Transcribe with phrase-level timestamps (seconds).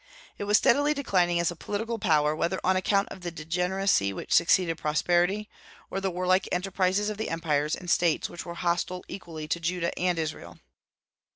[0.39, 4.33] It was steadily declining as a political power, whether on account of the degeneracy which
[4.33, 5.47] succeeded prosperity,
[5.91, 9.95] or the warlike enterprises of the empires and states which were hostile equally to Judah
[9.99, 10.57] and Israel.